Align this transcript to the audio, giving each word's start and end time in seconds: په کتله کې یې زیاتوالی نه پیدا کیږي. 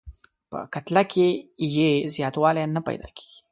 په 0.49 0.59
کتله 0.73 1.03
کې 1.11 1.27
یې 1.75 1.89
زیاتوالی 2.15 2.63
نه 2.75 2.81
پیدا 2.87 3.07
کیږي. 3.17 3.39